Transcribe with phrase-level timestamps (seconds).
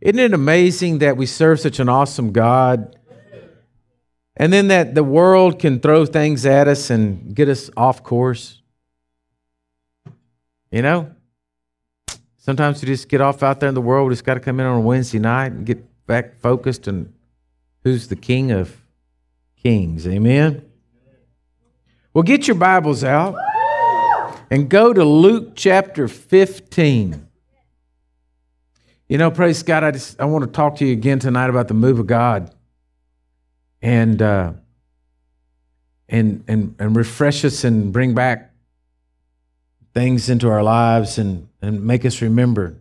[0.00, 2.96] Isn't it amazing that we serve such an awesome God?
[4.36, 8.62] And then that the world can throw things at us and get us off course.
[10.70, 11.10] You know?
[12.36, 14.08] Sometimes we just get off out there in the world.
[14.08, 17.12] We just got to come in on a Wednesday night and get back focused and
[17.82, 18.76] who's the King of
[19.60, 20.06] Kings.
[20.06, 20.64] Amen?
[22.14, 23.36] Well, get your Bibles out
[24.50, 27.27] and go to Luke chapter 15.
[29.08, 31.68] You know, praise God, I just I want to talk to you again tonight about
[31.68, 32.54] the move of God
[33.80, 34.52] and uh,
[36.10, 38.52] and and and refresh us and bring back
[39.94, 42.76] things into our lives and and make us remember.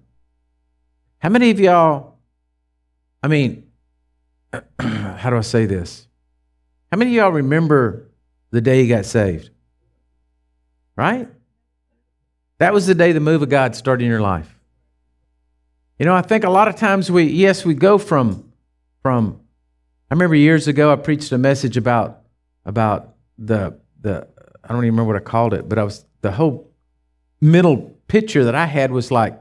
[1.20, 2.16] How many of y'all?
[3.24, 3.72] I mean,
[4.80, 6.08] how do I say this?
[6.92, 8.10] How many of y'all remember
[8.52, 9.50] the day you got saved?
[10.98, 11.30] Right?
[12.58, 14.57] That was the day the move of God started in your life.
[16.00, 18.52] You know, I think a lot of times we, yes, we go from,
[19.02, 19.40] from
[20.10, 22.22] I remember years ago I preached a message about
[22.66, 24.28] about the the
[24.64, 26.72] I don't even remember what I called it, but I was the whole
[27.42, 29.40] middle picture that I had was like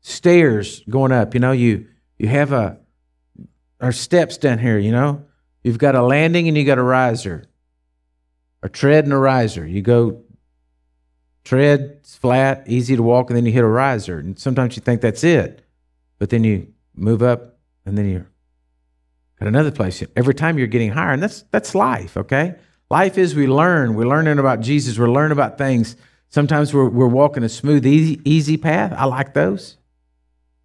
[0.00, 1.34] stairs going up.
[1.34, 1.86] You know, you
[2.18, 2.78] you have a
[3.80, 4.78] or steps down here.
[4.78, 5.24] You know,
[5.62, 7.44] you've got a landing and you got a riser,
[8.62, 9.66] a tread and a riser.
[9.66, 10.22] You go
[11.44, 14.18] tread, flat, easy to walk, and then you hit a riser.
[14.18, 15.64] And sometimes you think that's it,
[16.18, 18.30] but then you move up and then you're
[19.40, 20.02] at another place.
[20.16, 22.56] Every time you're getting higher, and that's that's life, okay?
[22.90, 23.94] Life is we learn.
[23.94, 24.98] We're learning about Jesus.
[24.98, 25.96] We're learning about things.
[26.30, 28.92] Sometimes we're, we're walking a smooth, easy, easy path.
[28.96, 29.76] I like those.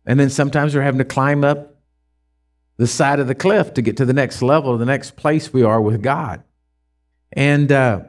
[0.06, 1.82] And then sometimes we're having to climb up
[2.78, 5.64] the side of the cliff to get to the next level, the next place we
[5.64, 6.44] are with God.
[7.32, 8.02] And, uh,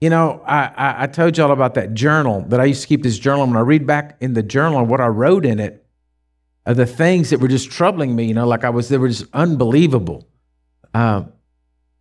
[0.00, 3.02] you know, I, I, I told y'all about that journal that I used to keep
[3.02, 3.46] this journal.
[3.46, 5.85] When I read back in the journal what I wrote in it,
[6.74, 9.26] the things that were just troubling me, you know, like I was, they were just
[9.32, 10.28] unbelievable.
[10.94, 11.32] Um,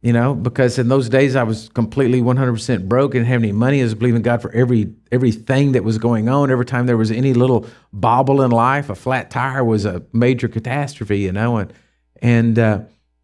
[0.06, 3.82] you know, because in those days I was completely 100% broke, didn't have any money.
[3.82, 6.52] I was believing God for every everything that was going on.
[6.52, 10.48] Every time there was any little bobble in life, a flat tire was a major
[10.48, 11.74] catastrophe, you know, and
[12.22, 12.82] and uh,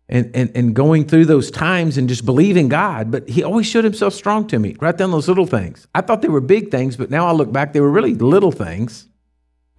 [0.09, 3.11] and and and going through those times and just believing God.
[3.11, 5.87] But He always showed Himself strong to me, right down those little things.
[5.93, 8.51] I thought they were big things, but now I look back, they were really little
[8.51, 9.07] things.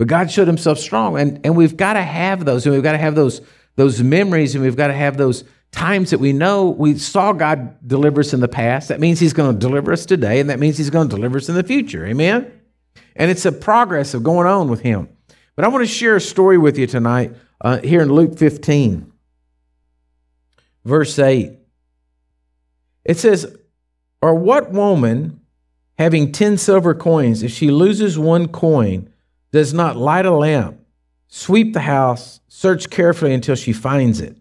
[0.03, 1.17] But God showed himself strong.
[1.17, 2.67] And, and we've got to have those.
[2.67, 3.41] And we've got to have those,
[3.77, 7.77] those memories and we've got to have those times that we know we saw God
[7.87, 8.89] deliver us in the past.
[8.89, 10.41] That means he's going to deliver us today.
[10.41, 12.05] And that means he's going to deliver us in the future.
[12.05, 12.51] Amen?
[13.15, 15.09] And it's a progress of going on with him.
[15.55, 19.13] But I want to share a story with you tonight uh, here in Luke 15,
[20.85, 21.53] verse 8.
[23.05, 23.57] It says,
[24.21, 25.43] Or what woman
[25.97, 29.09] having 10 silver coins, if she loses one coin,
[29.53, 30.81] does not light a lamp,
[31.29, 34.37] sweep the house, search carefully until she finds it.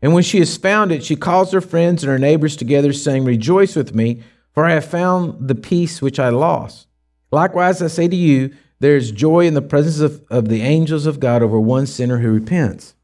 [0.00, 3.24] And when she has found it, she calls her friends and her neighbors together, saying,
[3.24, 6.86] Rejoice with me, for I have found the piece which I lost.
[7.30, 11.06] Likewise, I say to you, there is joy in the presence of, of the angels
[11.06, 12.94] of God over one sinner who repents.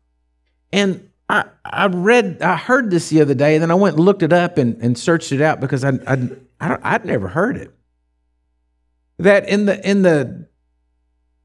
[0.72, 4.04] And I, I read, I heard this the other day, and then I went and
[4.04, 6.30] looked it up and, and searched it out because I, I,
[6.60, 7.72] I I'd never heard it.
[9.19, 10.48] That in the in the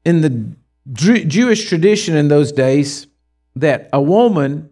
[0.04, 0.56] in the
[0.92, 3.06] Jewish tradition in those days
[3.56, 4.70] that a woman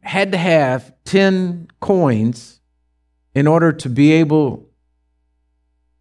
[0.00, 2.60] had to have 10 coins
[3.34, 4.68] in order to be able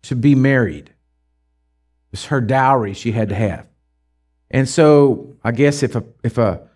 [0.04, 0.90] to be married.
[0.90, 3.66] It was her dowry she had to have.
[4.52, 6.68] And so I guess if a if a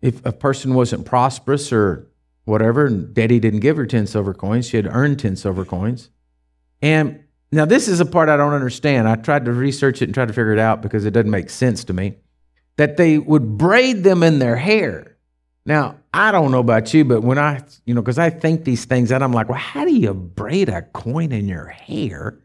[0.00, 2.08] if a person wasn't prosperous or
[2.44, 6.10] whatever, and daddy didn't give her 10 silver coins, she had earned 10 silver coins.
[6.80, 7.22] And
[7.54, 9.06] now, this is a part I don't understand.
[9.06, 11.50] I tried to research it and try to figure it out because it doesn't make
[11.50, 12.16] sense to me.
[12.78, 15.18] That they would braid them in their hair.
[15.66, 18.86] Now, I don't know about you, but when I, you know, because I think these
[18.86, 22.38] things out, I'm like, well, how do you braid a coin in your hair?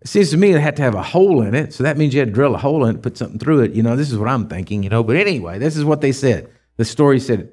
[0.00, 1.72] It seems to me it had to have a hole in it.
[1.72, 3.72] So that means you had to drill a hole in it, put something through it.
[3.72, 5.04] You know, this is what I'm thinking, you know.
[5.04, 6.50] But anyway, this is what they said.
[6.76, 7.50] The story said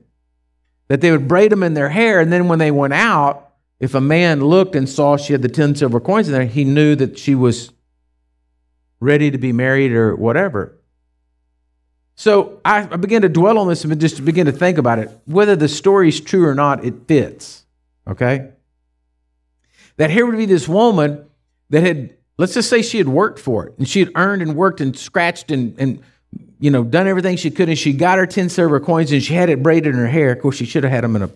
[0.87, 2.19] that they would braid them in their hair.
[2.19, 3.44] And then when they went out,
[3.79, 6.63] if a man looked and saw she had the 10 silver coins in there, he
[6.63, 7.71] knew that she was
[8.99, 10.77] ready to be married or whatever.
[12.15, 15.11] So I, began to dwell on this and just begin to think about it.
[15.25, 17.65] Whether the story is true or not, it fits.
[18.07, 18.51] Okay?
[19.97, 21.25] That here would be this woman
[21.69, 24.55] that had, let's just say she had worked for it and she had earned and
[24.55, 26.01] worked and scratched and, and
[26.59, 29.33] you know, done everything she could and she got her 10 silver coins and she
[29.33, 30.31] had it braided in her hair.
[30.31, 31.29] Of course, she should have had them in a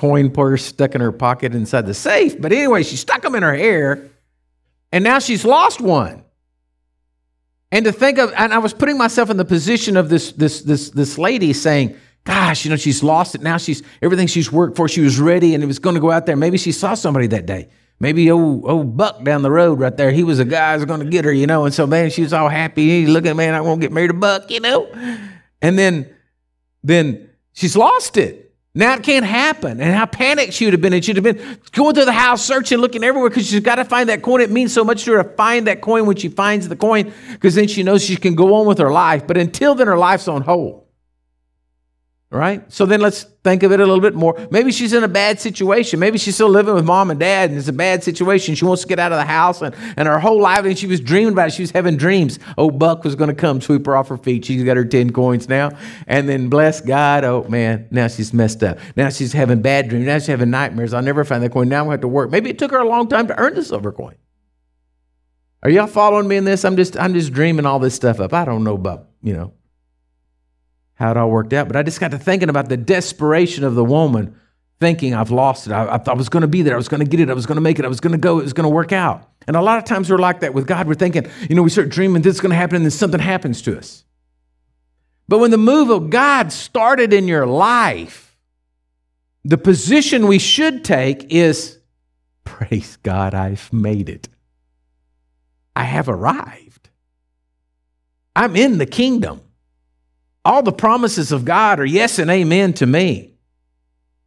[0.00, 2.40] coin purse stuck in her pocket inside the safe.
[2.40, 4.08] But anyway, she stuck them in her hair,
[4.92, 6.24] and now she's lost one.
[7.70, 10.62] And to think of, and I was putting myself in the position of this, this,
[10.62, 13.58] this, this lady saying, gosh, you know, she's lost it now.
[13.58, 16.24] She's everything she's worked for, she was ready and it was going to go out
[16.24, 16.34] there.
[16.34, 17.68] Maybe she saw somebody that day.
[18.00, 21.00] Maybe old, old Buck down the road right there, he was a guy who's going
[21.00, 21.66] to get her, you know.
[21.66, 22.88] And so, man, she was all happy.
[22.88, 24.90] He's looking, man, I won't get married to Buck, you know.
[25.60, 26.08] And then,
[26.82, 28.49] then she's lost it.
[28.74, 29.80] Now it can't happen.
[29.80, 30.92] And how panicked she would have been.
[30.92, 33.84] And she'd have been going through the house, searching, looking everywhere because she's got to
[33.84, 34.40] find that coin.
[34.40, 37.12] It means so much to her to find that coin when she finds the coin
[37.32, 39.26] because then she knows she can go on with her life.
[39.26, 40.86] But until then, her life's on hold
[42.30, 42.72] right?
[42.72, 44.38] So then let's think of it a little bit more.
[44.52, 45.98] Maybe she's in a bad situation.
[45.98, 48.54] Maybe she's still living with mom and dad and it's a bad situation.
[48.54, 50.86] She wants to get out of the house and, and her whole life, and she
[50.86, 51.54] was dreaming about it.
[51.54, 52.38] She was having dreams.
[52.56, 54.44] Oh, Buck was going to come sweep her off her feet.
[54.44, 55.70] She's got her 10 coins now.
[56.06, 58.78] And then bless God, oh man, now she's messed up.
[58.94, 60.06] Now she's having bad dreams.
[60.06, 60.94] Now she's having nightmares.
[60.94, 61.68] I'll never find that coin.
[61.68, 62.30] Now I'm going to have to work.
[62.30, 64.14] Maybe it took her a long time to earn the silver coin.
[65.62, 66.64] Are y'all following me in this?
[66.64, 68.32] I'm just I'm just dreaming all this stuff up.
[68.32, 69.52] I don't know about, you know,
[71.00, 71.66] how it all worked out.
[71.66, 74.36] But I just got to thinking about the desperation of the woman
[74.80, 75.72] thinking, I've lost it.
[75.72, 76.74] I, I, I was going to be there.
[76.74, 77.30] I was going to get it.
[77.30, 77.86] I was going to make it.
[77.86, 78.38] I was going to go.
[78.38, 79.26] It was going to work out.
[79.46, 80.86] And a lot of times we're like that with God.
[80.86, 83.18] We're thinking, you know, we start dreaming this is going to happen and then something
[83.18, 84.04] happens to us.
[85.26, 88.36] But when the move of God started in your life,
[89.42, 91.78] the position we should take is
[92.44, 94.28] praise God, I've made it.
[95.74, 96.90] I have arrived.
[98.36, 99.40] I'm in the kingdom.
[100.50, 103.34] All the promises of God are yes and amen to me.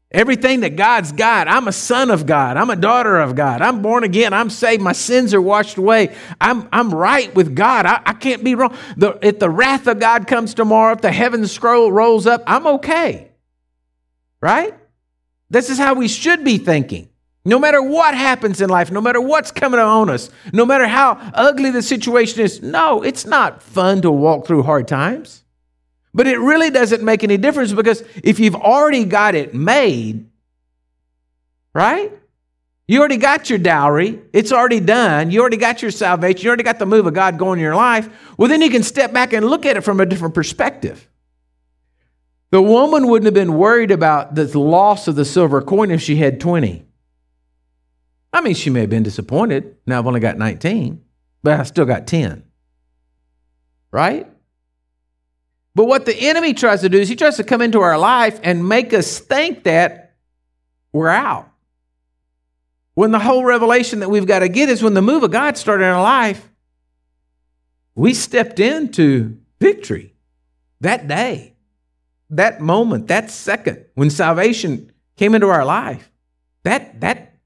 [0.09, 2.55] Everything that God's got, I'm a son of God.
[2.55, 3.61] I'm a daughter of God.
[3.61, 4.31] I'm born again.
[4.31, 4.81] I'm saved.
[4.81, 6.15] My sins are washed away.
[6.39, 7.85] I'm, I'm right with God.
[7.85, 8.73] I, I can't be wrong.
[8.95, 12.67] The, if the wrath of God comes tomorrow, if the heaven scroll rolls up, I'm
[12.67, 13.29] okay.
[14.39, 14.73] Right?
[15.49, 17.09] This is how we should be thinking.
[17.43, 21.15] No matter what happens in life, no matter what's coming on us, no matter how
[21.33, 25.43] ugly the situation is, no, it's not fun to walk through hard times.
[26.13, 30.30] But it really doesn't make any difference because if you've already got it made,
[31.74, 32.12] right?
[32.88, 34.21] You already got your dowry.
[34.33, 35.31] It's already done.
[35.31, 36.44] You already got your salvation.
[36.44, 38.10] You already got the move of God going in your life.
[38.38, 41.07] Well, then you can step back and look at it from a different perspective.
[42.51, 46.18] The woman wouldn't have been worried about the loss of the silver coin if she
[46.18, 46.86] had 20.
[48.31, 49.77] I mean, she may have been disappointed.
[49.88, 51.04] Now I've only got 19,
[51.42, 52.44] but I still got 10.
[53.92, 54.27] Right?
[55.75, 58.39] But what the enemy tries to do is he tries to come into our life
[58.43, 60.15] and make us think that
[60.91, 61.49] we're out.
[62.93, 65.57] When the whole revelation that we've got to get is when the move of God
[65.57, 66.47] started in our life,
[67.95, 70.13] we stepped into victory
[70.81, 71.55] that day,
[72.29, 76.11] that moment, that second when salvation came into our life.
[76.63, 77.37] That that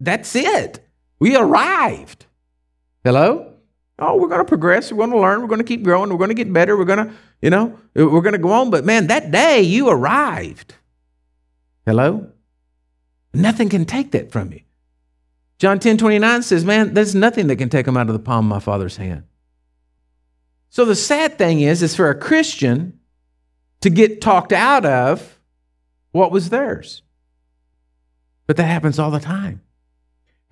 [0.00, 0.80] that's it.
[1.18, 2.26] We arrived.
[3.04, 3.52] Hello?
[3.98, 4.92] Oh, we're going to progress.
[4.92, 5.40] We're going to learn.
[5.40, 6.10] We're going to keep growing.
[6.10, 6.76] We're going to get better.
[6.76, 8.70] We're going to, you know, we're going to go on.
[8.70, 10.74] But man, that day you arrived.
[11.84, 12.30] Hello?
[13.32, 14.60] Nothing can take that from you.
[15.58, 18.46] John 10 29 says, Man, there's nothing that can take them out of the palm
[18.46, 19.24] of my Father's hand.
[20.68, 22.98] So the sad thing is, is for a Christian
[23.80, 25.38] to get talked out of
[26.12, 27.02] what was theirs.
[28.46, 29.62] But that happens all the time.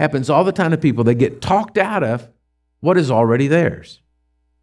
[0.01, 1.05] Happens all the time to people.
[1.05, 2.29] They get talked out of
[2.81, 4.01] what is already theirs.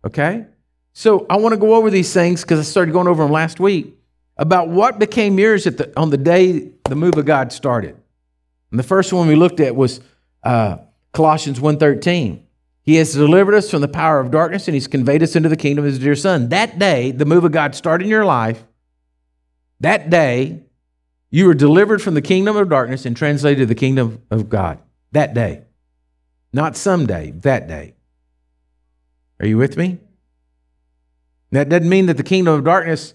[0.06, 0.46] Okay?
[0.94, 3.60] So I want to go over these things because I started going over them last
[3.60, 3.96] week
[4.38, 7.96] about what became yours the, on the day the move of God started.
[8.72, 10.02] And the first one we looked at was
[10.44, 10.78] uh,
[11.14, 12.42] Colossians 1.13.
[12.84, 15.56] He has delivered us from the power of darkness and he's conveyed us into the
[15.56, 16.50] kingdom of his dear son.
[16.50, 18.64] That day, the move of God started in your life.
[19.80, 20.64] That day,
[21.30, 24.80] you were delivered from the kingdom of darkness and translated to the kingdom of God.
[25.12, 25.64] That day.
[26.54, 27.94] Not someday, that day.
[29.40, 30.00] Are you with me?
[31.52, 33.14] That doesn't mean that the kingdom of darkness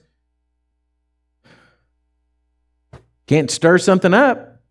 [3.27, 4.63] can't stir something up,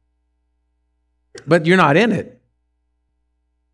[1.45, 2.41] but you're not in it.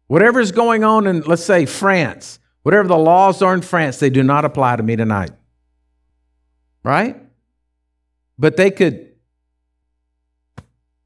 [0.07, 4.23] Whatever's going on in, let's say, France, whatever the laws are in France, they do
[4.23, 5.31] not apply to me tonight.
[6.83, 7.21] Right?
[8.39, 9.11] But they could,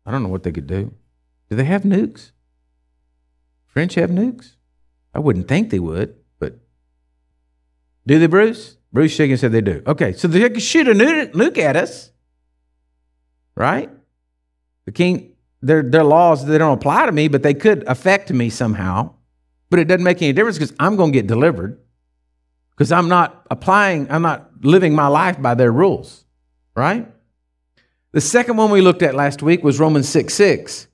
[0.05, 0.93] I don't know what they could do.
[1.49, 2.31] Do they have nukes?
[3.67, 4.55] French have nukes?
[5.13, 6.15] I wouldn't think they would.
[8.07, 8.77] Do they, Bruce?
[8.93, 9.83] Bruce shaking said they do.
[9.85, 12.11] Okay, so they shoot a nuke at us,
[13.55, 13.89] right?
[14.85, 18.49] The king, their, their laws, they don't apply to me, but they could affect me
[18.49, 19.15] somehow.
[19.69, 21.79] But it doesn't make any difference because I'm going to get delivered
[22.75, 26.25] because I'm not applying, I'm not living my life by their rules,
[26.75, 27.09] right?
[28.11, 30.87] The second one we looked at last week was Romans 6 6.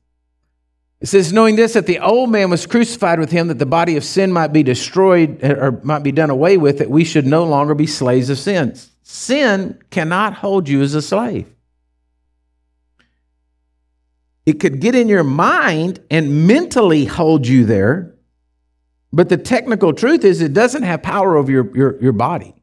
[1.01, 3.97] It says, knowing this, that the old man was crucified with him, that the body
[3.97, 7.43] of sin might be destroyed or might be done away with, that we should no
[7.43, 8.75] longer be slaves of sin.
[9.01, 11.51] Sin cannot hold you as a slave.
[14.45, 18.13] It could get in your mind and mentally hold you there,
[19.11, 22.53] but the technical truth is it doesn't have power over your, your, your body.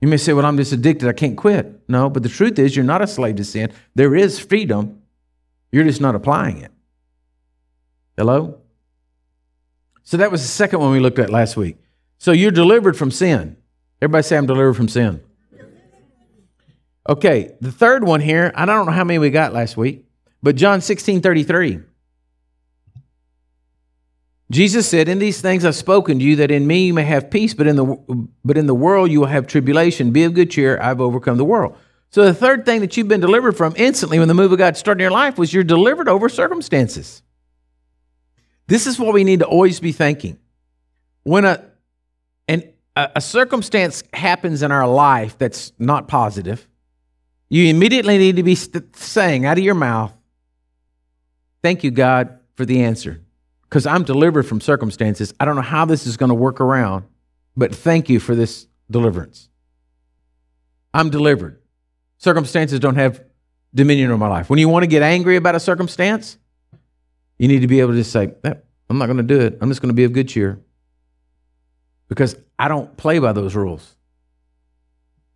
[0.00, 1.08] You may say, Well, I'm just addicted.
[1.08, 1.80] I can't quit.
[1.88, 3.72] No, but the truth is, you're not a slave to sin.
[3.94, 5.02] There is freedom.
[5.70, 6.71] You're just not applying it.
[8.16, 8.58] Hello?
[10.02, 11.76] So that was the second one we looked at last week.
[12.18, 13.56] So you're delivered from sin.
[14.00, 15.22] Everybody say, I'm delivered from sin.
[17.08, 20.04] Okay, the third one here, I don't know how many we got last week,
[20.42, 21.80] but John 16 33.
[24.52, 27.30] Jesus said, In these things I've spoken to you, that in me you may have
[27.30, 30.12] peace, but in the, but in the world you will have tribulation.
[30.12, 31.76] Be of good cheer, I've overcome the world.
[32.10, 34.76] So the third thing that you've been delivered from instantly when the move of God
[34.76, 37.22] started in your life was you're delivered over circumstances.
[38.72, 40.38] This is what we need to always be thinking.
[41.24, 41.62] When a,
[42.48, 46.66] an, a circumstance happens in our life that's not positive,
[47.50, 50.14] you immediately need to be saying out of your mouth,
[51.62, 53.20] Thank you, God, for the answer
[53.64, 55.34] because I'm delivered from circumstances.
[55.38, 57.04] I don't know how this is going to work around,
[57.54, 59.50] but thank you for this deliverance.
[60.94, 61.60] I'm delivered.
[62.16, 63.22] Circumstances don't have
[63.74, 64.48] dominion over my life.
[64.48, 66.38] When you want to get angry about a circumstance,
[67.42, 69.58] you need to be able to just say, I'm not going to do it.
[69.60, 70.60] I'm just going to be of good cheer
[72.08, 73.96] because I don't play by those rules.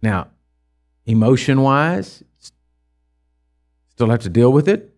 [0.01, 0.29] Now,
[1.05, 2.23] emotion wise,
[3.91, 4.97] still have to deal with it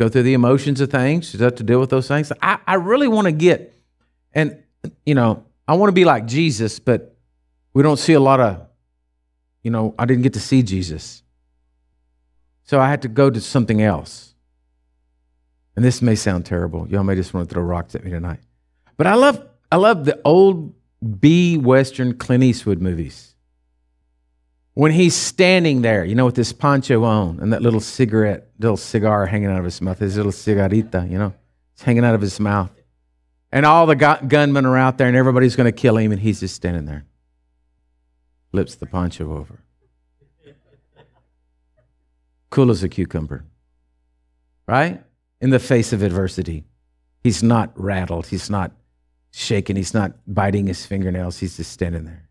[0.00, 1.34] go through the emotions of things.
[1.34, 2.32] You have to deal with those things.
[2.40, 3.74] I, I really want to get,
[4.32, 4.62] and,
[5.04, 7.14] you know, I want to be like Jesus, but
[7.74, 8.66] we don't see a lot of,
[9.62, 11.22] you know, I didn't get to see Jesus.
[12.64, 14.29] So I had to go to something else.
[15.76, 16.88] And this may sound terrible.
[16.88, 18.40] Y'all may just want to throw rocks at me tonight.
[18.96, 20.74] But I love I love the old
[21.20, 23.30] B Western Clint Eastwood movies
[24.74, 28.76] when he's standing there, you know, with this poncho on and that little cigarette, little
[28.76, 31.34] cigar hanging out of his mouth, his little cigarita, you know,
[31.74, 32.70] it's hanging out of his mouth.
[33.52, 36.40] And all the gunmen are out there and everybody's going to kill him, and he's
[36.40, 37.04] just standing there.
[38.52, 39.60] Flips the poncho over.
[42.48, 43.44] Cool as a cucumber.
[44.66, 45.02] Right?
[45.40, 46.64] In the face of adversity.
[47.22, 48.26] He's not rattled.
[48.26, 48.72] He's not
[49.32, 49.76] shaken.
[49.76, 51.38] He's not biting his fingernails.
[51.38, 52.28] He's just standing there.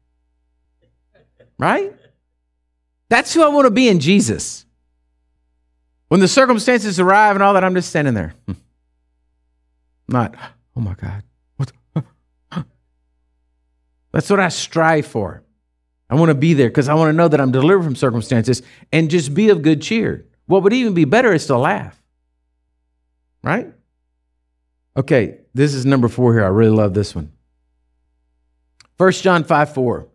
[1.57, 1.93] Right?
[3.09, 4.65] That's who I want to be in Jesus.
[6.07, 8.33] When the circumstances arrive and all that, I'm just standing there.
[8.45, 8.53] Hmm.
[10.07, 10.35] Not,
[10.75, 11.23] oh my God.
[11.57, 11.71] What?
[14.11, 15.43] That's what I strive for.
[16.09, 18.63] I want to be there because I want to know that I'm delivered from circumstances
[18.91, 20.25] and just be of good cheer.
[20.47, 21.98] What would even be better is to laugh.
[23.43, 23.73] Right?
[24.97, 26.43] Okay, this is number four here.
[26.43, 27.31] I really love this one.
[28.97, 30.07] 1 John 5 4.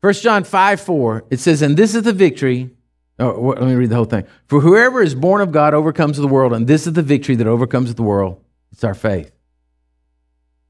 [0.00, 2.70] 1 John 5 4, it says, And this is the victory.
[3.18, 4.26] Oh, let me read the whole thing.
[4.48, 7.46] For whoever is born of God overcomes the world, and this is the victory that
[7.46, 8.42] overcomes the world.
[8.72, 9.32] It's our faith.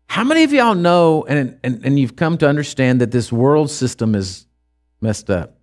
[0.08, 3.70] How many of y'all know and, and, and you've come to understand that this world
[3.70, 4.46] system is
[5.00, 5.55] messed up?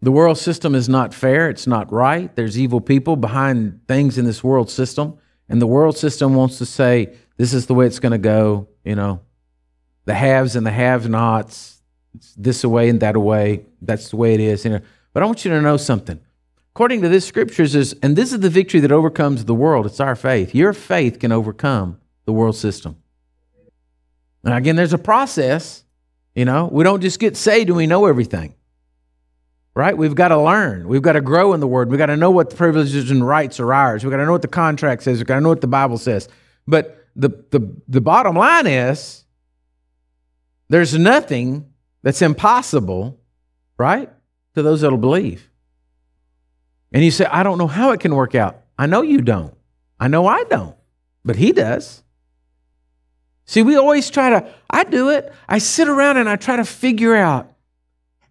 [0.00, 1.50] The world system is not fair.
[1.50, 2.34] It's not right.
[2.36, 5.18] There's evil people behind things in this world system.
[5.48, 8.68] And the world system wants to say, this is the way it's going to go.
[8.84, 9.20] You know,
[10.04, 11.82] the haves and the have nots,
[12.36, 13.64] this away and that away.
[13.82, 14.64] That's the way it is.
[14.64, 14.80] You know.
[15.12, 16.20] But I want you to know something.
[16.74, 19.84] According to this scriptures is, and this is the victory that overcomes the world.
[19.86, 20.54] It's our faith.
[20.54, 23.02] Your faith can overcome the world system.
[24.44, 25.82] And again, there's a process.
[26.36, 28.54] You know, we don't just get saved and we know everything.
[29.78, 29.96] Right?
[29.96, 30.88] We've got to learn.
[30.88, 31.88] We've got to grow in the word.
[31.88, 34.02] We've got to know what the privileges and rights are ours.
[34.02, 35.18] We've got to know what the contract says.
[35.18, 36.28] We've got to know what the Bible says.
[36.66, 39.22] But the, the, the bottom line is
[40.68, 43.20] there's nothing that's impossible,
[43.78, 44.10] right?
[44.56, 45.48] To those that'll believe.
[46.92, 48.60] And you say, I don't know how it can work out.
[48.76, 49.54] I know you don't.
[50.00, 50.74] I know I don't,
[51.24, 52.02] but he does.
[53.44, 55.32] See, we always try to, I do it.
[55.48, 57.52] I sit around and I try to figure out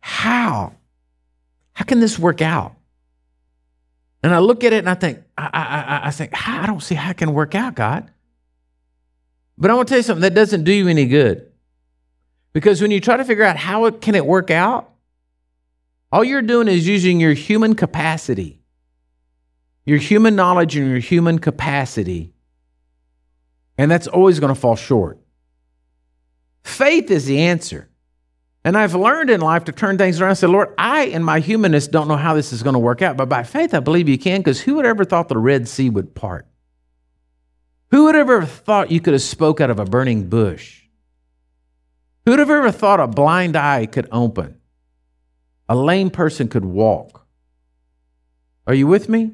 [0.02, 0.74] how.
[1.78, 2.76] How can this work out?
[4.24, 6.96] And I look at it and I think, I, I, I think, I don't see
[6.96, 8.10] how it can work out, God.
[9.60, 11.52] But I want to tell you something that doesn't do you any good.
[12.52, 14.90] Because when you try to figure out how it, can it work out,
[16.12, 18.60] all you're doing is using your human capacity,
[19.86, 22.34] your human knowledge and your human capacity.
[23.78, 25.20] And that's always going to fall short.
[26.64, 27.87] Faith is the answer.
[28.68, 31.40] And I've learned in life to turn things around and say, Lord, I in my
[31.40, 34.10] humanness don't know how this is going to work out, but by faith I believe
[34.10, 36.46] you can, because who would ever thought the Red Sea would part?
[37.92, 40.82] Who would ever thought you could have spoke out of a burning bush?
[42.26, 44.60] Who would have ever thought a blind eye could open?
[45.70, 47.26] A lame person could walk?
[48.68, 49.32] Are you with me?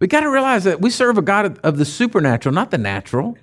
[0.00, 3.38] We got to realize that we serve a God of the supernatural, not the natural.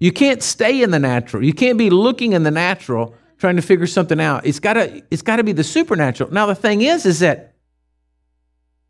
[0.00, 1.44] You can't stay in the natural.
[1.44, 4.46] You can't be looking in the natural trying to figure something out.
[4.46, 6.30] It's got to it's got to be the supernatural.
[6.32, 7.54] Now the thing is is that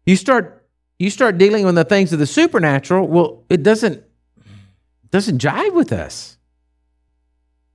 [0.07, 0.67] you start
[0.99, 5.75] you start dealing with the things of the supernatural, well, it doesn't it doesn't jive
[5.75, 6.37] with us.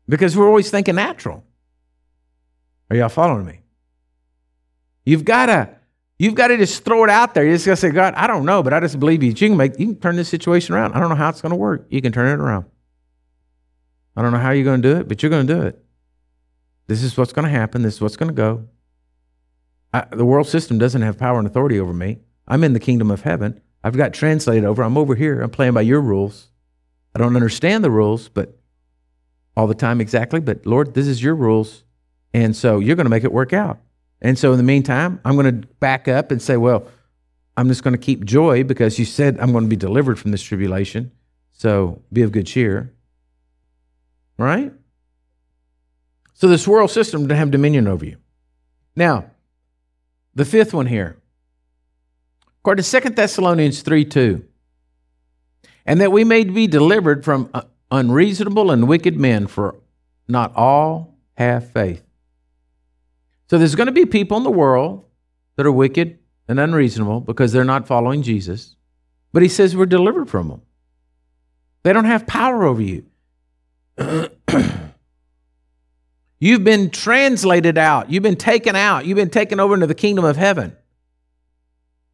[0.09, 1.45] Because we're always thinking natural.
[2.89, 3.61] Are y'all following me?
[5.05, 5.69] You've got to
[6.19, 7.45] you've got to just throw it out there.
[7.45, 9.29] You just got to say, God, I don't know, but I just believe you.
[9.29, 10.93] You can make you can turn this situation around.
[10.93, 11.87] I don't know how it's going to work.
[11.89, 12.65] You can turn it around.
[14.15, 15.82] I don't know how you're going to do it, but you're going to do it.
[16.87, 17.81] This is what's going to happen.
[17.81, 18.67] This is what's going to go.
[19.93, 22.19] I, the world system doesn't have power and authority over me.
[22.47, 23.61] I'm in the kingdom of heaven.
[23.83, 24.83] I've got translated over.
[24.83, 25.41] I'm over here.
[25.41, 26.49] I'm playing by your rules.
[27.15, 28.57] I don't understand the rules, but
[29.55, 30.39] all the time exactly.
[30.39, 31.83] But Lord, this is your rules.
[32.33, 33.79] And so you're going to make it work out.
[34.21, 36.87] And so in the meantime, I'm going to back up and say, well,
[37.55, 40.31] I'm just going to keep joy because you said I'm going to be delivered from
[40.31, 41.11] this tribulation.
[41.51, 42.93] So be of good cheer.
[44.37, 44.73] Right?
[46.33, 48.17] So this world system to have dominion over you.
[48.95, 49.31] Now,
[50.35, 51.17] the fifth one here.
[52.61, 54.45] According to 2 Thessalonians 3 2.
[55.85, 59.75] And that we may be delivered from uh, unreasonable and wicked men, for
[60.27, 62.03] not all have faith.
[63.49, 65.05] So there's going to be people in the world
[65.57, 68.75] that are wicked and unreasonable because they're not following Jesus.
[69.31, 70.61] But he says we're delivered from them.
[71.83, 73.05] They don't have power over you.
[76.43, 78.11] You've been translated out.
[78.11, 79.05] You've been taken out.
[79.05, 80.75] You've been taken over into the kingdom of heaven.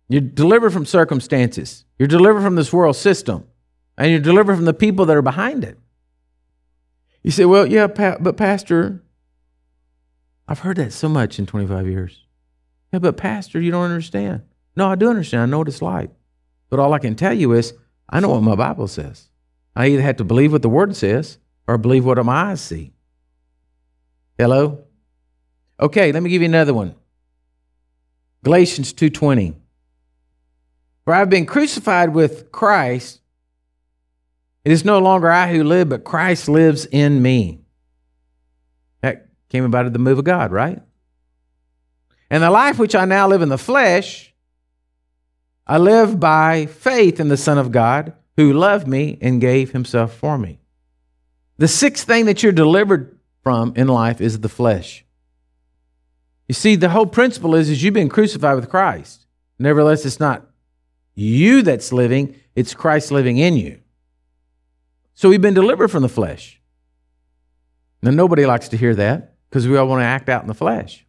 [0.07, 1.83] You're delivered from circumstances.
[1.97, 3.47] You're delivered from this world system.
[3.97, 5.79] And you're delivered from the people that are behind it.
[7.23, 9.01] You say, well, yeah, but Pastor,
[10.47, 12.23] I've heard that so much in 25 years.
[12.93, 14.43] Yeah, but Pastor, you don't understand.
[14.75, 15.41] No, I do understand.
[15.41, 16.11] I know what it's like.
[16.69, 17.73] But all I can tell you is,
[18.07, 19.29] I know what my Bible says.
[19.75, 22.93] I either have to believe what the Word says or believe what my eyes see.
[24.39, 24.85] Hello?
[25.81, 26.95] Okay, let me give you another one.
[28.45, 29.53] Galatians 2:20.
[31.03, 33.19] For I've been crucified with Christ.
[34.63, 37.65] It is no longer I who live, but Christ lives in me.
[39.01, 40.81] That came about at the move of God, right?
[42.29, 44.33] And the life which I now live in the flesh,
[45.67, 50.13] I live by faith in the Son of God who loved me and gave himself
[50.13, 50.61] for me.
[51.57, 55.05] The sixth thing that you're delivered from in life is the flesh.
[56.47, 59.25] You see, the whole principle is, is you've been crucified with Christ.
[59.59, 60.47] Nevertheless, it's not
[61.15, 63.79] you that's living, it's Christ living in you.
[65.15, 66.61] So we've been delivered from the flesh.
[68.01, 70.53] Now, nobody likes to hear that because we all want to act out in the
[70.53, 71.05] flesh.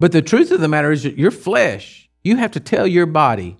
[0.00, 3.06] But the truth of the matter is that your flesh, you have to tell your
[3.06, 3.58] body,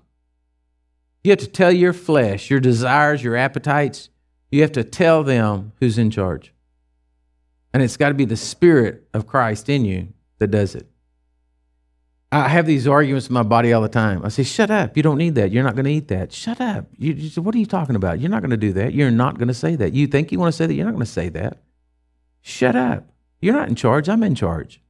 [1.23, 4.09] you have to tell your flesh, your desires, your appetites,
[4.51, 6.52] you have to tell them who's in charge.
[7.73, 10.09] And it's got to be the Spirit of Christ in you
[10.39, 10.87] that does it.
[12.31, 14.25] I have these arguments with my body all the time.
[14.25, 14.97] I say, shut up.
[14.97, 15.51] You don't need that.
[15.51, 16.33] You're not going to eat that.
[16.33, 16.87] Shut up.
[16.97, 18.19] You, you, what are you talking about?
[18.19, 18.93] You're not going to do that.
[18.93, 19.93] You're not going to say that.
[19.93, 20.73] You think you want to say that?
[20.73, 21.59] You're not going to say that.
[22.41, 23.07] Shut up.
[23.39, 24.09] You're not in charge.
[24.09, 24.81] I'm in charge.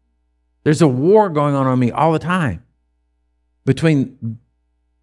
[0.64, 2.64] There's a war going on on me all the time
[3.66, 4.40] between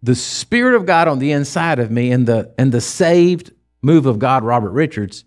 [0.01, 3.51] the Spirit of God on the inside of me and the, and the saved
[3.83, 5.25] move of God, Robert Richarz,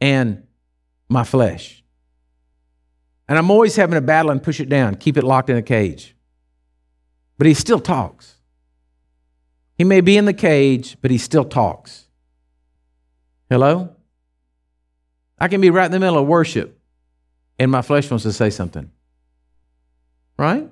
[0.00, 0.46] and
[1.10, 1.83] my flesh.
[3.28, 5.62] And I'm always having to battle and push it down, keep it locked in a
[5.62, 6.14] cage.
[7.38, 8.36] But he still talks.
[9.76, 12.06] He may be in the cage, but he still talks.
[13.50, 13.96] Hello?
[15.38, 16.78] I can be right in the middle of worship
[17.58, 18.90] and my flesh wants to say something.
[20.36, 20.68] Right?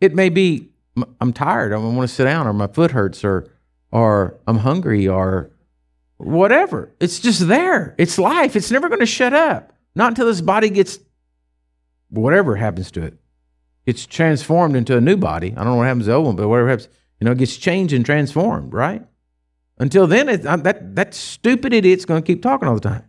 [0.00, 0.70] It may be
[1.20, 3.50] I'm tired, I want to sit down, or my foot hurts, or
[3.90, 5.50] or I'm hungry, or
[6.18, 6.92] whatever.
[7.00, 7.94] It's just there.
[7.98, 8.54] It's life.
[8.54, 9.72] It's never going to shut up.
[9.96, 10.98] Not until this body gets
[12.14, 13.18] whatever happens to it.
[13.86, 15.52] It's transformed into a new body.
[15.52, 16.88] I don't know what happens to the old one, but whatever happens,
[17.20, 19.02] you know, it gets changed and transformed, right?
[19.78, 23.04] Until then, it, that, that stupid idiot's going to keep talking all the time.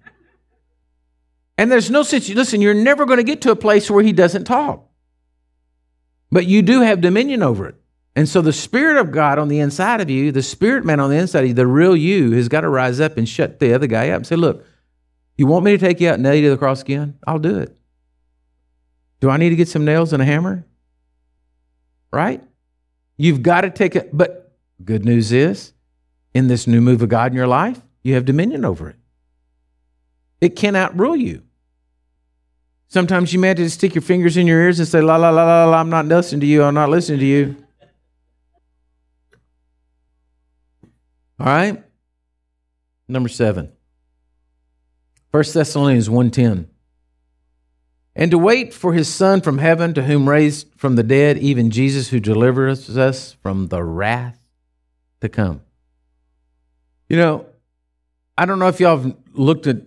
[1.58, 4.12] And there's no sense, listen, you're never going to get to a place where he
[4.12, 4.90] doesn't talk.
[6.32, 7.76] But you do have dominion over it.
[8.16, 11.10] And so the Spirit of God on the inside of you, the Spirit man on
[11.10, 13.74] the inside of you, the real you, has got to rise up and shut the
[13.74, 14.66] other guy up and say, Look,
[15.38, 17.18] you want me to take you out and nail you to the cross again?
[17.28, 17.78] I'll do it.
[19.20, 20.66] Do I need to get some nails and a hammer?
[22.12, 22.44] Right?
[23.18, 24.16] You've got to take it.
[24.16, 25.74] But good news is,
[26.34, 28.98] in this new move of God in your life, you have dominion over it.
[30.42, 31.44] It cannot rule you.
[32.88, 35.30] Sometimes you may have to stick your fingers in your ears and say, la, la,
[35.30, 36.64] la, la, la, I'm not listening to you.
[36.64, 37.56] I'm not listening to you.
[41.40, 41.84] All right?
[43.08, 43.72] Number seven.
[45.32, 46.68] 1 Thessalonians 1.10.
[48.16, 51.70] And to wait for his Son from heaven, to whom raised from the dead, even
[51.70, 54.40] Jesus, who delivers us from the wrath
[55.20, 55.62] to come.
[57.10, 57.46] You know,
[58.38, 59.78] I don't know if y'all have looked at,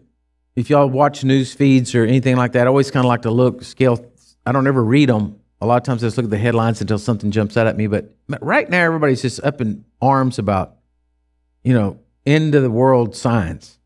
[0.57, 2.67] if y'all watch news feeds or anything like that.
[2.67, 4.05] I always kind of like to look, scale.
[4.45, 5.41] I don't ever read them.
[5.61, 7.77] A lot of times I just look at the headlines until something jumps out at
[7.77, 7.87] me.
[7.87, 10.77] But right now, everybody's just up in arms about,
[11.65, 13.79] you know, end of the world signs.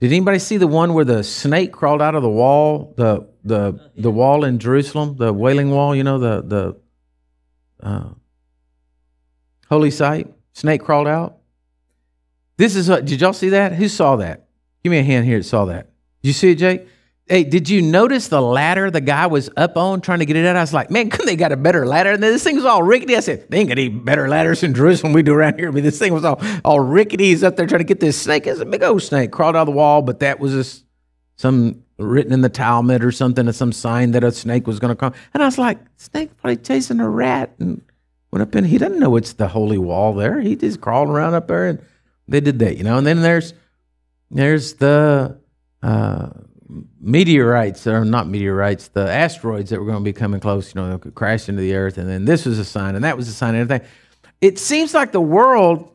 [0.00, 3.90] Did anybody see the one where the snake crawled out of the wall, the the
[3.96, 5.94] the wall in Jerusalem, the Wailing Wall?
[5.94, 8.10] You know the the uh,
[9.68, 10.28] holy site.
[10.52, 11.38] Snake crawled out.
[12.56, 13.04] This is what.
[13.04, 13.72] Did y'all see that?
[13.72, 14.48] Who saw that?
[14.82, 15.90] Give me a hand here that saw that.
[16.22, 16.86] Did you see it, Jake?
[17.26, 20.44] Hey, did you notice the ladder the guy was up on trying to get it
[20.46, 20.56] out?
[20.56, 22.10] I was like, man, couldn't they got a better ladder?
[22.10, 23.16] And this thing was all rickety.
[23.16, 25.68] I said, they ain't got any better ladders in Jerusalem we do around here.
[25.68, 27.26] I mean, this thing was all, all rickety.
[27.26, 28.48] He's up there trying to get this snake.
[28.48, 30.84] It's a big old snake crawled out of the wall, but that was just
[31.36, 34.90] some written in the Talmud or something, or some sign that a snake was going
[34.90, 35.14] to come.
[35.34, 37.82] And I was like, snake probably chasing a rat and
[38.30, 38.64] went up in.
[38.64, 40.40] He doesn't know it's the holy wall there.
[40.40, 41.82] He just crawled around up there and
[42.28, 42.96] they did that, you know.
[42.96, 43.54] And then there's
[44.30, 45.38] there's the
[45.82, 46.28] uh,
[47.00, 50.98] meteorites, or not meteorites, the asteroids that were going to be coming close, you know,
[50.98, 51.98] could crash into the earth.
[51.98, 53.88] And then this was a sign, and that was a sign, and everything.
[54.40, 55.92] It seems like the world,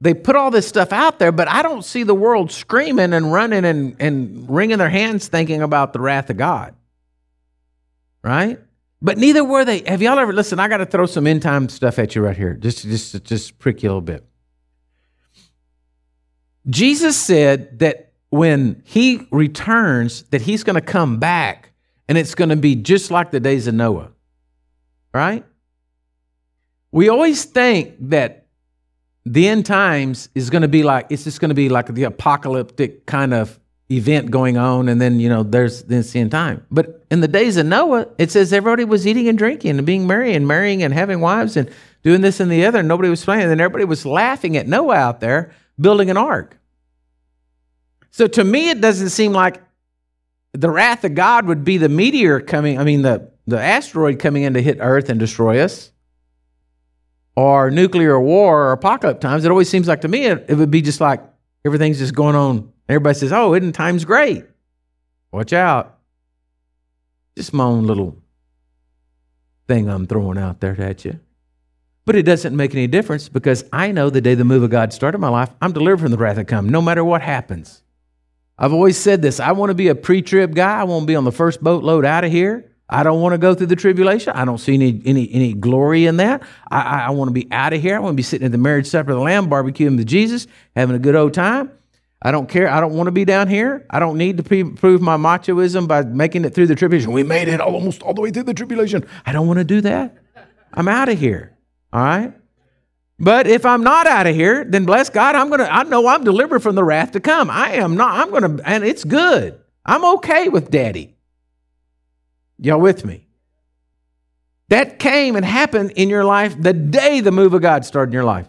[0.00, 3.32] they put all this stuff out there, but I don't see the world screaming and
[3.32, 6.74] running and, and wringing their hands thinking about the wrath of God.
[8.22, 8.60] Right?
[9.02, 9.80] But neither were they.
[9.80, 12.36] Have y'all ever, listen, I got to throw some end time stuff at you right
[12.36, 14.24] here, just, just, just prick you a little bit.
[16.68, 21.72] Jesus said that when he returns that he's going to come back
[22.08, 24.12] and it's going to be just like the days of Noah.
[25.14, 25.44] Right?
[26.92, 28.47] We always think that
[29.24, 32.04] the end times is going to be like it's just going to be like the
[32.04, 33.58] apocalyptic kind of
[33.90, 36.64] event going on and then you know there's this end time.
[36.70, 40.06] But in the days of noah it says everybody was eating and drinking and being
[40.06, 41.70] merry and marrying and having wives and
[42.02, 44.94] doing this and the other and nobody was playing and everybody was laughing at noah
[44.94, 46.58] out there building an ark.
[48.10, 49.62] So to me, it doesn't seem like
[50.52, 54.42] the wrath of God would be the meteor coming, I mean, the, the asteroid coming
[54.42, 55.92] in to hit Earth and destroy us,
[57.38, 59.44] or nuclear war or apocalypse times.
[59.44, 61.22] It always seems like to me it, it would be just like
[61.64, 62.72] everything's just going on.
[62.88, 64.44] Everybody says, oh, isn't time's great?
[65.30, 66.00] Watch out.
[67.36, 68.16] Just my own little
[69.68, 71.20] thing I'm throwing out there at you.
[72.06, 74.92] But it doesn't make any difference because I know the day the move of God
[74.92, 77.84] started my life, I'm delivered from the wrath to come, no matter what happens.
[78.58, 80.80] I've always said this I want to be a pre trib guy.
[80.80, 82.67] I want to be on the first boatload out of here.
[82.90, 84.32] I don't want to go through the tribulation.
[84.34, 86.42] I don't see any any, any glory in that.
[86.70, 87.96] I, I, I want to be out of here.
[87.96, 90.46] I want to be sitting at the marriage supper of the Lamb, barbecuing with Jesus,
[90.74, 91.70] having a good old time.
[92.20, 92.68] I don't care.
[92.68, 93.86] I don't want to be down here.
[93.90, 97.12] I don't need to pre- prove my machoism by making it through the tribulation.
[97.12, 99.06] We made it almost all the way through the tribulation.
[99.24, 100.16] I don't want to do that.
[100.72, 101.56] I'm out of here.
[101.92, 102.34] All right?
[103.20, 106.24] But if I'm not out of here, then bless God, I'm to, I know I'm
[106.24, 107.50] delivered from the wrath to come.
[107.50, 109.60] I am not, I'm to, and it's good.
[109.84, 111.17] I'm okay with daddy.
[112.58, 113.26] Y'all with me?
[114.68, 118.14] That came and happened in your life the day the move of God started in
[118.14, 118.48] your life.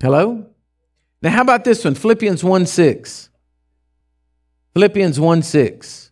[0.00, 0.46] Hello?
[1.22, 1.94] Now, how about this one?
[1.94, 3.30] Philippians 1 6.
[4.72, 6.10] Philippians 1 6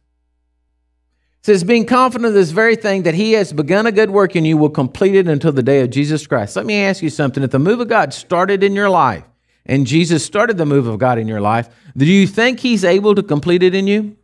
[1.42, 4.44] says, being confident of this very thing that he has begun a good work in
[4.44, 6.56] you will complete it until the day of Jesus Christ.
[6.56, 7.42] Let me ask you something.
[7.42, 9.24] If the move of God started in your life
[9.64, 13.14] and Jesus started the move of God in your life, do you think he's able
[13.14, 14.17] to complete it in you?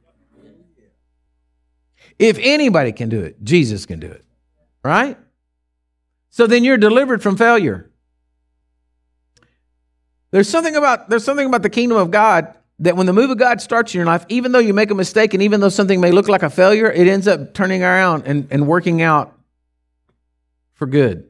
[2.18, 4.24] If anybody can do it, Jesus can do it.
[4.82, 5.18] Right?
[6.30, 7.90] So then you're delivered from failure.
[10.30, 13.38] There's something about there's something about the kingdom of God that when the move of
[13.38, 16.00] God starts in your life, even though you make a mistake and even though something
[16.00, 19.38] may look like a failure, it ends up turning around and, and working out
[20.72, 21.28] for good.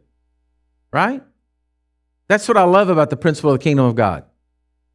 [0.91, 1.23] Right?
[2.29, 4.25] That's what I love about the principle of the kingdom of God.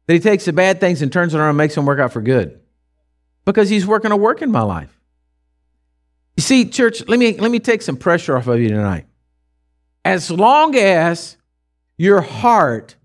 [0.06, 2.12] That he takes the bad things and turns it around and makes them work out
[2.12, 2.60] for good.
[3.44, 4.99] Because he's working a work in my life.
[6.40, 9.04] You see, church, let me let me take some pressure off of you tonight.
[10.06, 11.36] As long as
[11.98, 12.96] your heart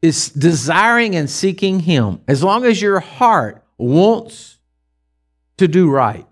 [0.00, 4.58] is desiring and seeking Him, as long as your heart wants
[5.58, 6.26] to do right,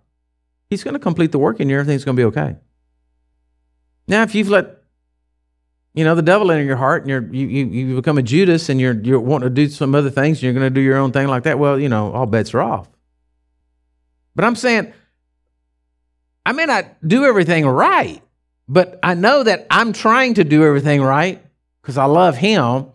[0.71, 1.79] He's going to complete the work in you.
[1.79, 2.57] Everything's going to be okay.
[4.07, 4.85] Now, if you've let
[5.93, 8.71] you know the devil enter your heart and you're you, you, you become a Judas
[8.71, 10.97] and you're you're wanting to do some other things and you're going to do your
[10.97, 12.89] own thing like that, well, you know, all bets are off.
[14.35, 14.95] But I'm saying
[16.49, 18.23] I may not do everything right,
[18.67, 21.45] but I know that I'm trying to do everything right
[21.83, 22.87] because I love him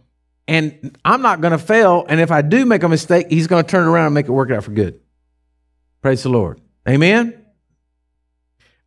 [0.48, 2.04] and I'm not going to fail.
[2.10, 4.32] And if I do make a mistake, he's going to turn around and make it
[4.32, 5.00] work out for good.
[6.02, 6.62] Praise the Lord.
[6.90, 7.46] Amen.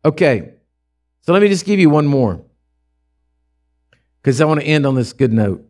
[0.03, 0.55] Okay.
[1.21, 2.41] So let me just give you one more
[4.21, 5.65] because I want to end on this good note.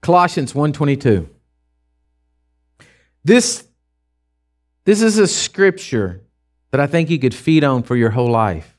[0.00, 1.28] Colossians 1:22.
[3.22, 3.62] This
[4.86, 6.24] this is a scripture
[6.70, 8.76] that I think you could feed on for your whole life.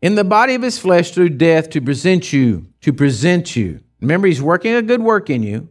[0.00, 3.80] In the body of his flesh through death to present you, to present you.
[4.00, 5.68] Remember, he's working a good work in you,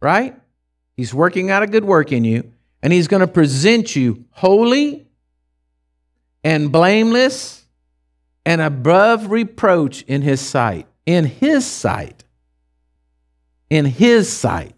[0.00, 0.34] right?
[0.96, 2.50] He's working out a good work in you,
[2.82, 5.06] and he's going to present you holy
[6.42, 7.66] and blameless
[8.46, 10.86] and above reproach in his sight.
[11.04, 12.24] In his sight.
[13.68, 14.75] In his sight.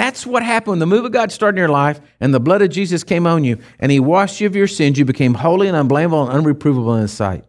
[0.00, 2.62] That's what happened when the move of God started in your life and the blood
[2.62, 4.98] of Jesus came on you and he washed you of your sins.
[4.98, 7.44] You became holy and unblameable and unreprovable in his sight.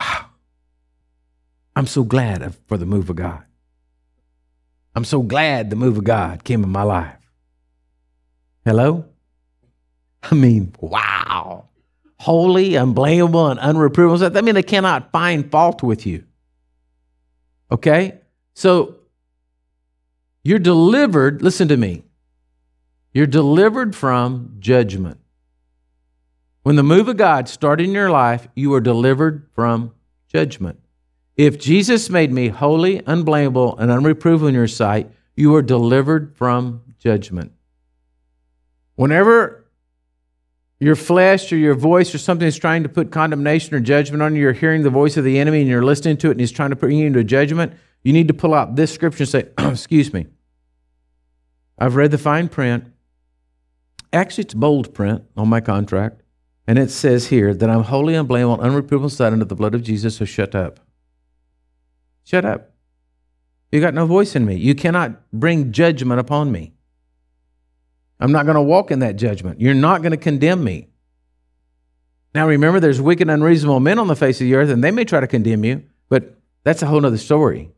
[0.00, 0.26] Wow.
[1.76, 3.44] I'm so glad for the move of God.
[4.96, 7.14] I'm so glad the move of God came in my life.
[8.64, 9.04] Hello?
[10.24, 11.68] I mean, wow.
[12.18, 14.32] Holy, unblameable, and unreprovable.
[14.32, 16.24] That means they cannot find fault with you.
[17.70, 18.18] Okay?
[18.54, 18.96] So
[20.46, 22.04] you're delivered, listen to me.
[23.12, 25.18] You're delivered from judgment.
[26.62, 29.92] When the move of God started in your life, you are delivered from
[30.28, 30.78] judgment.
[31.36, 36.94] If Jesus made me holy, unblameable, and unreprovable in your sight, you are delivered from
[37.00, 37.50] judgment.
[38.94, 39.64] Whenever
[40.78, 44.36] your flesh or your voice or something is trying to put condemnation or judgment on
[44.36, 46.52] you, you're hearing the voice of the enemy and you're listening to it and he's
[46.52, 47.72] trying to bring you into judgment,
[48.06, 50.28] you need to pull out this scripture and say, Excuse me.
[51.76, 52.84] I've read the fine print.
[54.12, 56.22] Actually, it's bold print on my contract.
[56.68, 60.18] And it says here that I'm holy, unblameable, unreprovable son under the blood of Jesus,
[60.18, 60.78] so shut up.
[62.22, 62.76] Shut up.
[63.72, 64.54] You got no voice in me.
[64.54, 66.74] You cannot bring judgment upon me.
[68.20, 69.60] I'm not going to walk in that judgment.
[69.60, 70.90] You're not going to condemn me.
[72.36, 75.04] Now remember, there's wicked, unreasonable men on the face of the earth, and they may
[75.04, 77.72] try to condemn you, but that's a whole other story.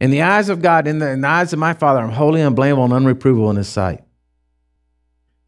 [0.00, 2.40] In the eyes of God, in the, in the eyes of my Father, I'm holy,
[2.42, 4.04] unblameable, and unreprovable in His sight.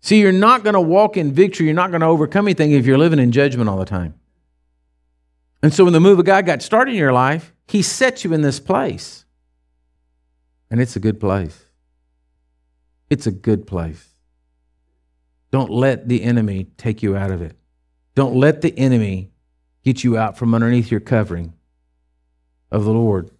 [0.01, 1.67] See, you're not going to walk in victory.
[1.67, 4.15] You're not going to overcome anything if you're living in judgment all the time.
[5.63, 8.33] And so when the move of God got started in your life, He set you
[8.33, 9.25] in this place.
[10.71, 11.65] And it's a good place.
[13.11, 14.09] It's a good place.
[15.51, 17.57] Don't let the enemy take you out of it.
[18.15, 19.31] Don't let the enemy
[19.83, 21.55] get you out from underneath your covering
[22.71, 23.31] of the Lord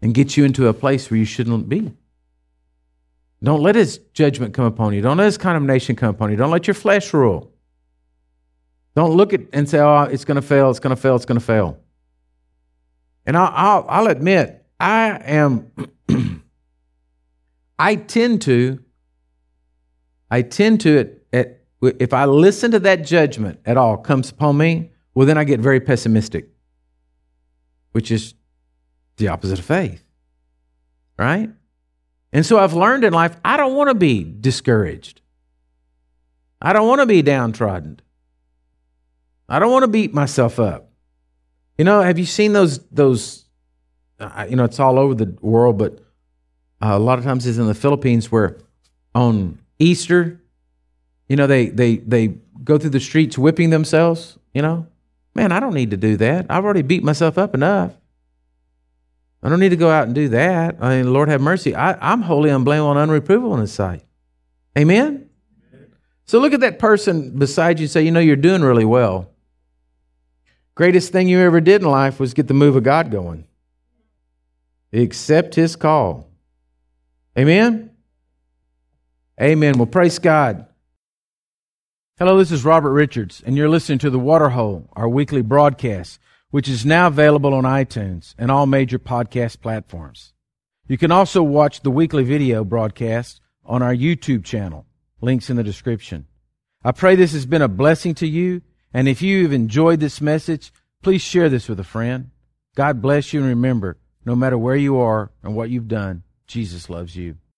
[0.00, 1.92] and get you into a place where you shouldn't be.
[3.42, 5.00] Don't let his judgment come upon you.
[5.00, 6.36] Don't let his condemnation come upon you.
[6.36, 7.52] Don't let your flesh rule.
[8.96, 10.70] Don't look at and say, "Oh, it's going to fail.
[10.70, 11.14] It's going to fail.
[11.14, 11.78] It's going to fail."
[13.26, 15.70] And I'll, I'll, I'll admit, I am.
[17.78, 18.82] I tend to.
[20.30, 24.58] I tend to at, at, if I listen to that judgment at all comes upon
[24.58, 26.48] me, well, then I get very pessimistic,
[27.92, 28.34] which is
[29.18, 30.02] the opposite of faith.
[31.18, 31.50] Right?
[32.32, 35.20] And so I've learned in life, I don't want to be discouraged.
[36.60, 38.00] I don't want to be downtrodden.
[39.48, 40.90] I don't want to beat myself up.
[41.78, 43.48] You know, have you seen those those
[44.20, 45.94] uh, you know, it's all over the world, but
[46.82, 48.58] uh, a lot of times it's in the Philippines where
[49.14, 50.40] on Easter,
[51.28, 54.86] you know, they they they go through the streets whipping themselves, you know?
[55.34, 56.46] Man, I don't need to do that.
[56.50, 57.92] I've already beat myself up enough.
[59.42, 60.76] I don't need to go out and do that.
[60.80, 61.74] I mean, Lord have mercy.
[61.74, 64.02] I, am holy, unblameable, and unreprovable in His sight.
[64.76, 65.30] Amen?
[66.24, 69.30] So look at that person beside you and say, you know, you're doing really well.
[70.74, 73.44] Greatest thing you ever did in life was get the move of God going.
[74.92, 76.28] Accept His call.
[77.36, 77.90] Amen?
[79.40, 79.78] Amen.
[79.78, 80.66] Well, praise God.
[82.18, 86.18] Hello, this is Robert Richarz, and you're listening to The Waterhole, our weekly broadcast
[86.50, 90.32] which is now available on iTunes and all major podcast platforms.
[90.86, 94.86] You can also watch the weekly video broadcast on our YouTube channel.
[95.20, 96.26] Links in the description.
[96.84, 98.62] I pray this has been a blessing to you,
[98.94, 102.30] and if you've enjoyed this message, please share this with a friend.
[102.76, 106.88] God bless you, and remember, no matter where you are and what you've done, Jesus
[106.88, 107.38] loves you.